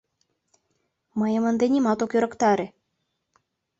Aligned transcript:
—Мыйым 1.19 1.43
ынде 1.49 1.65
нимат 1.73 1.99
ок 2.05 2.11
ӧрыктаре. 2.17 2.67